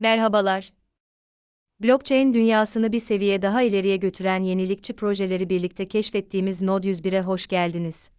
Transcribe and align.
Merhabalar. 0.00 0.72
Blockchain 1.82 2.34
dünyasını 2.34 2.92
bir 2.92 3.00
seviye 3.00 3.42
daha 3.42 3.62
ileriye 3.62 3.96
götüren 3.96 4.42
yenilikçi 4.42 4.92
projeleri 4.92 5.48
birlikte 5.48 5.88
keşfettiğimiz 5.88 6.62
Node 6.62 6.90
101'e 6.90 7.20
hoş 7.20 7.46
geldiniz. 7.46 8.10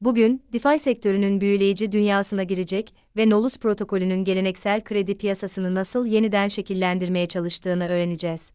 Bugün, 0.00 0.44
DeFi 0.52 0.78
sektörünün 0.78 1.40
büyüleyici 1.40 1.92
dünyasına 1.92 2.42
girecek 2.42 2.94
ve 3.16 3.30
Nolus 3.30 3.58
protokolünün 3.58 4.24
geleneksel 4.24 4.84
kredi 4.84 5.18
piyasasını 5.18 5.74
nasıl 5.74 6.06
yeniden 6.06 6.48
şekillendirmeye 6.48 7.26
çalıştığını 7.26 7.88
öğreneceğiz. 7.88 8.52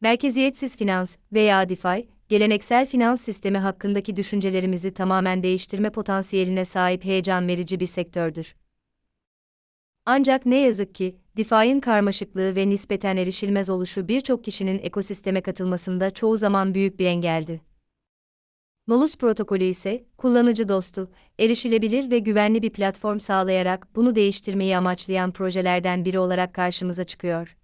Merkeziyetsiz 0.00 0.76
finans 0.76 1.16
veya 1.32 1.68
DeFi, 1.68 2.08
geleneksel 2.28 2.86
finans 2.86 3.20
sistemi 3.20 3.58
hakkındaki 3.58 4.16
düşüncelerimizi 4.16 4.94
tamamen 4.94 5.42
değiştirme 5.42 5.90
potansiyeline 5.90 6.64
sahip 6.64 7.04
heyecan 7.04 7.48
verici 7.48 7.80
bir 7.80 7.86
sektördür. 7.86 8.54
Ancak 10.08 10.46
ne 10.46 10.56
yazık 10.56 10.94
ki, 10.94 11.16
DeFi'nin 11.36 11.80
karmaşıklığı 11.80 12.56
ve 12.56 12.68
nispeten 12.68 13.16
erişilmez 13.16 13.70
oluşu 13.70 14.08
birçok 14.08 14.44
kişinin 14.44 14.78
ekosisteme 14.78 15.40
katılmasında 15.40 16.10
çoğu 16.10 16.36
zaman 16.36 16.74
büyük 16.74 16.98
bir 16.98 17.06
engeldi. 17.06 17.60
Nolus 18.88 19.16
protokolü 19.16 19.64
ise, 19.64 20.04
kullanıcı 20.16 20.68
dostu, 20.68 21.10
erişilebilir 21.38 22.10
ve 22.10 22.18
güvenli 22.18 22.62
bir 22.62 22.70
platform 22.70 23.18
sağlayarak 23.18 23.96
bunu 23.96 24.14
değiştirmeyi 24.14 24.76
amaçlayan 24.76 25.32
projelerden 25.32 26.04
biri 26.04 26.18
olarak 26.18 26.54
karşımıza 26.54 27.04
çıkıyor. 27.04 27.56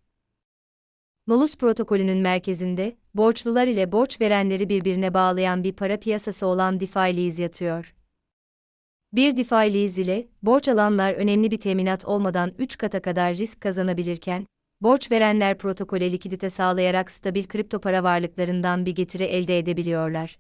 Nolus 1.27 1.57
protokolünün 1.57 2.19
merkezinde, 2.19 2.97
borçlular 3.15 3.67
ile 3.67 3.93
borç 3.93 4.21
verenleri 4.21 4.69
birbirine 4.69 5.15
bağlayan 5.15 5.65
bir 5.65 5.73
para 5.73 6.01
piyasası 6.01 6.47
olan 6.47 6.81
DeFi 6.81 6.99
Lease 6.99 7.43
yatıyor. 7.43 7.95
Bir 9.13 9.37
DeFi 9.37 9.55
lease 9.55 10.03
ile, 10.03 10.29
borç 10.43 10.69
alanlar 10.69 11.15
önemli 11.15 11.51
bir 11.51 11.57
teminat 11.57 12.05
olmadan 12.05 12.53
3 12.59 12.79
kata 12.79 13.03
kadar 13.03 13.35
risk 13.35 13.61
kazanabilirken, 13.61 14.47
borç 14.81 15.11
verenler 15.11 15.59
protokole 15.59 16.13
likidite 16.13 16.51
sağlayarak 16.51 17.11
stabil 17.11 17.45
kripto 17.45 17.81
para 17.81 18.05
varlıklarından 18.05 18.87
bir 18.87 18.95
getiri 18.95 19.25
elde 19.25 19.59
edebiliyorlar. 19.59 20.39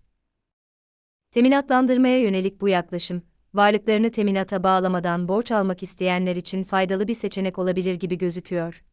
Teminatlandırmaya 1.30 2.20
yönelik 2.20 2.60
bu 2.60 2.68
yaklaşım, 2.68 3.22
varlıklarını 3.54 4.10
teminata 4.10 4.62
bağlamadan 4.62 5.28
borç 5.28 5.50
almak 5.50 5.82
isteyenler 5.82 6.36
için 6.36 6.64
faydalı 6.64 7.08
bir 7.08 7.14
seçenek 7.14 7.58
olabilir 7.58 7.94
gibi 7.94 8.18
gözüküyor. 8.18 8.84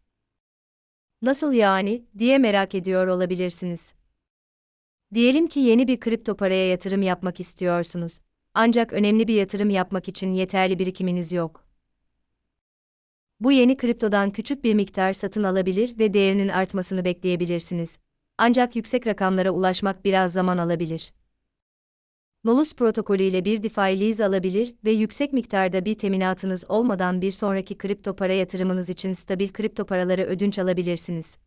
Nasıl 1.21 1.53
yani, 1.53 2.05
diye 2.17 2.37
merak 2.37 2.75
ediyor 2.75 3.07
olabilirsiniz. 3.07 3.93
Diyelim 5.13 5.47
ki 5.47 5.59
yeni 5.59 5.87
bir 5.87 5.99
kripto 5.99 6.35
paraya 6.35 6.69
yatırım 6.69 7.01
yapmak 7.01 7.39
istiyorsunuz 7.39 8.19
ancak 8.61 8.93
önemli 8.93 9.27
bir 9.27 9.33
yatırım 9.33 9.69
yapmak 9.69 10.07
için 10.07 10.33
yeterli 10.33 10.79
birikiminiz 10.79 11.31
yok. 11.31 11.65
Bu 13.39 13.51
yeni 13.51 13.77
kriptodan 13.77 14.31
küçük 14.31 14.63
bir 14.63 14.73
miktar 14.73 15.13
satın 15.13 15.43
alabilir 15.43 15.99
ve 15.99 16.13
değerinin 16.13 16.47
artmasını 16.47 17.05
bekleyebilirsiniz. 17.05 17.97
Ancak 18.37 18.75
yüksek 18.75 19.07
rakamlara 19.07 19.51
ulaşmak 19.51 20.05
biraz 20.05 20.33
zaman 20.33 20.57
alabilir. 20.57 21.13
Nolus 22.43 22.75
protokolü 22.75 23.23
ile 23.23 23.45
bir 23.45 23.63
DeFi 23.63 23.99
lease 23.99 24.25
alabilir 24.25 24.75
ve 24.83 24.91
yüksek 24.91 25.33
miktarda 25.33 25.85
bir 25.85 25.97
teminatınız 25.97 26.65
olmadan 26.69 27.21
bir 27.21 27.31
sonraki 27.31 27.77
kripto 27.77 28.15
para 28.15 28.33
yatırımınız 28.33 28.89
için 28.89 29.13
stabil 29.13 29.49
kripto 29.49 29.85
paraları 29.85 30.21
ödünç 30.21 30.59
alabilirsiniz. 30.59 31.37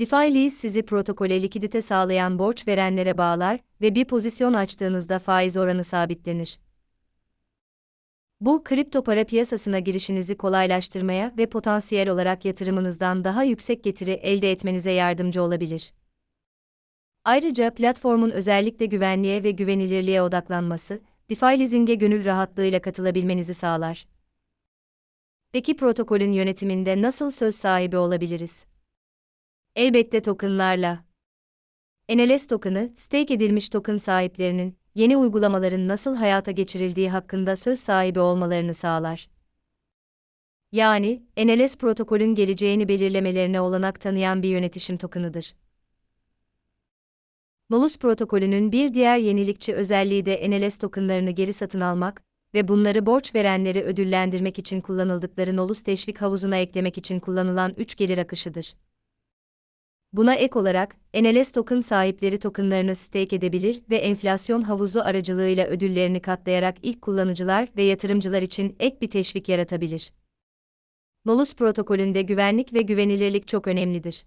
DeFi 0.00 0.34
Lease 0.34 0.56
sizi 0.56 0.82
protokole 0.82 1.42
likidite 1.42 1.82
sağlayan 1.82 2.38
borç 2.38 2.68
verenlere 2.68 3.18
bağlar 3.18 3.60
ve 3.80 3.94
bir 3.94 4.04
pozisyon 4.04 4.52
açtığınızda 4.52 5.18
faiz 5.18 5.56
oranı 5.56 5.84
sabitlenir. 5.84 6.58
Bu, 8.40 8.64
kripto 8.64 9.04
para 9.04 9.24
piyasasına 9.24 9.78
girişinizi 9.78 10.36
kolaylaştırmaya 10.36 11.34
ve 11.38 11.46
potansiyel 11.46 12.08
olarak 12.08 12.44
yatırımınızdan 12.44 13.24
daha 13.24 13.44
yüksek 13.44 13.84
getiri 13.84 14.10
elde 14.10 14.50
etmenize 14.50 14.90
yardımcı 14.90 15.42
olabilir. 15.42 15.92
Ayrıca 17.24 17.74
platformun 17.74 18.30
özellikle 18.30 18.86
güvenliğe 18.86 19.42
ve 19.42 19.50
güvenilirliğe 19.50 20.22
odaklanması, 20.22 21.00
DeFi 21.30 21.46
Leasing'e 21.46 21.94
gönül 21.94 22.24
rahatlığıyla 22.24 22.80
katılabilmenizi 22.80 23.54
sağlar. 23.54 24.06
Peki 25.52 25.76
protokolün 25.76 26.32
yönetiminde 26.32 27.02
nasıl 27.02 27.30
söz 27.30 27.54
sahibi 27.54 27.96
olabiliriz? 27.96 28.69
Elbette 29.76 30.22
tokenlarla. 30.22 31.04
NLS 32.08 32.46
token'ı, 32.46 32.92
stake 32.96 33.34
edilmiş 33.34 33.68
token 33.68 33.96
sahiplerinin, 33.96 34.78
yeni 34.94 35.16
uygulamaların 35.16 35.88
nasıl 35.88 36.16
hayata 36.16 36.50
geçirildiği 36.50 37.10
hakkında 37.10 37.56
söz 37.56 37.80
sahibi 37.80 38.20
olmalarını 38.20 38.74
sağlar. 38.74 39.28
Yani, 40.72 41.22
NLS 41.36 41.76
protokolün 41.76 42.34
geleceğini 42.34 42.88
belirlemelerine 42.88 43.60
olanak 43.60 44.00
tanıyan 44.00 44.42
bir 44.42 44.48
yönetişim 44.48 44.96
tokenıdır. 44.96 45.54
Nolus 47.70 47.98
protokolünün 47.98 48.72
bir 48.72 48.94
diğer 48.94 49.18
yenilikçi 49.18 49.74
özelliği 49.74 50.26
de 50.26 50.50
NLS 50.50 50.78
tokenlarını 50.78 51.30
geri 51.30 51.52
satın 51.52 51.80
almak 51.80 52.22
ve 52.54 52.68
bunları 52.68 53.06
borç 53.06 53.34
verenleri 53.34 53.82
ödüllendirmek 53.82 54.58
için 54.58 54.80
kullanıldıkları 54.80 55.56
Nolus 55.56 55.82
teşvik 55.82 56.20
havuzuna 56.20 56.56
eklemek 56.56 56.98
için 56.98 57.20
kullanılan 57.20 57.74
üç 57.76 57.96
gelir 57.96 58.18
akışıdır. 58.18 58.74
Buna 60.12 60.34
ek 60.34 60.58
olarak, 60.58 60.96
NLS 61.14 61.52
token 61.52 61.80
sahipleri 61.80 62.38
tokenlarını 62.38 62.94
stake 62.94 63.36
edebilir 63.36 63.82
ve 63.90 63.96
enflasyon 63.96 64.62
havuzu 64.62 65.00
aracılığıyla 65.00 65.66
ödüllerini 65.66 66.20
katlayarak 66.20 66.76
ilk 66.82 67.02
kullanıcılar 67.02 67.68
ve 67.76 67.82
yatırımcılar 67.82 68.42
için 68.42 68.76
ek 68.80 68.96
bir 69.00 69.10
teşvik 69.10 69.48
yaratabilir. 69.48 70.12
Nolus 71.24 71.54
protokolünde 71.54 72.22
güvenlik 72.22 72.72
ve 72.74 72.82
güvenilirlik 72.82 73.48
çok 73.48 73.66
önemlidir. 73.66 74.24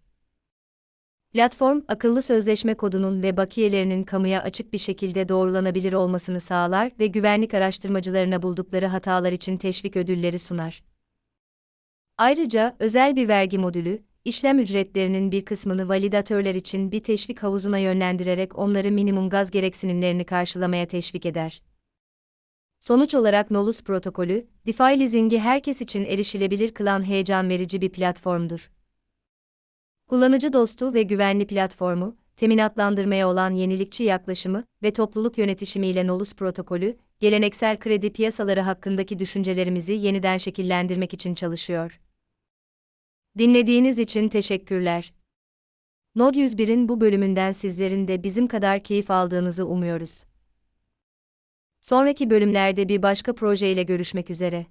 Platform, 1.34 1.82
akıllı 1.88 2.22
sözleşme 2.22 2.74
kodunun 2.74 3.24
ve 3.24 3.38
bakiyelerinin 3.38 4.04
kamuya 4.04 4.42
açık 4.42 4.74
bir 4.74 4.78
şekilde 4.78 5.30
doğrulanabilir 5.30 5.94
olmasını 5.94 6.40
sağlar 6.40 6.92
ve 7.00 7.08
güvenlik 7.08 7.54
araştırmacılarına 7.54 8.42
buldukları 8.42 8.88
hatalar 8.88 9.32
için 9.32 9.58
teşvik 9.58 9.96
ödülleri 9.96 10.40
sunar. 10.40 10.84
Ayrıca 12.18 12.76
özel 12.80 13.16
bir 13.16 13.28
vergi 13.28 13.58
modülü, 13.58 14.04
işlem 14.26 14.60
ücretlerinin 14.60 15.32
bir 15.32 15.46
kısmını 15.46 15.90
validatörler 15.90 16.56
için 16.56 16.92
bir 16.92 17.00
teşvik 17.00 17.44
havuzuna 17.44 17.78
yönlendirerek 17.78 18.60
onları 18.60 18.92
minimum 18.92 19.30
gaz 19.30 19.52
gereksinimlerini 19.52 20.24
karşılamaya 20.24 20.88
teşvik 20.88 21.26
eder. 21.26 21.62
Sonuç 22.80 23.16
olarak 23.16 23.52
Nolus 23.52 23.84
protokolü, 23.84 24.48
DeFi 24.68 25.00
leasing'i 25.00 25.40
herkes 25.40 25.82
için 25.82 26.06
erişilebilir 26.06 26.74
kılan 26.74 27.08
heyecan 27.08 27.50
verici 27.50 27.82
bir 27.82 27.90
platformdur. 27.90 28.72
Kullanıcı 30.08 30.54
dostu 30.54 30.94
ve 30.94 31.04
güvenli 31.04 31.48
platformu, 31.48 32.18
teminatlandırmaya 32.36 33.30
olan 33.30 33.52
yenilikçi 33.52 34.04
yaklaşımı 34.04 34.64
ve 34.84 34.94
topluluk 34.94 35.38
yönetişimiyle 35.38 36.08
Nolus 36.08 36.34
protokolü, 36.34 36.98
geleneksel 37.20 37.80
kredi 37.80 38.14
piyasaları 38.14 38.62
hakkındaki 38.62 39.20
düşüncelerimizi 39.20 39.94
yeniden 39.94 40.38
şekillendirmek 40.38 41.14
için 41.14 41.36
çalışıyor. 41.36 42.00
Dinlediğiniz 43.38 44.00
için 44.00 44.30
teşekkürler. 44.30 45.14
Node 46.16 46.40
101'in 46.40 46.90
bu 46.90 47.02
bölümünden 47.02 47.52
sizlerin 47.52 48.08
de 48.08 48.24
bizim 48.24 48.48
kadar 48.48 48.84
keyif 48.84 49.12
aldığınızı 49.12 49.68
umuyoruz. 49.68 50.24
Sonraki 51.82 52.30
bölümlerde 52.30 52.90
bir 52.90 53.02
başka 53.02 53.36
projeyle 53.36 53.84
görüşmek 53.84 54.30
üzere. 54.30 54.66